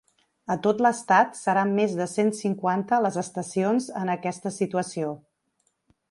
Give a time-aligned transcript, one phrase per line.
[0.53, 5.13] A tot l’estat, seran més de cent cinquanta les estacions en aquesta situació.